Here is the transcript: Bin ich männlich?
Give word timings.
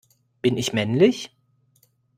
Bin 0.41 0.57
ich 0.57 0.73
männlich? 0.73 1.29